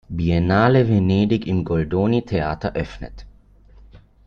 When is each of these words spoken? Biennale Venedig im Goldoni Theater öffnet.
Biennale 0.09 0.89
Venedig 0.89 1.45
im 1.45 1.63
Goldoni 1.63 2.23
Theater 2.25 2.73
öffnet. 2.73 3.27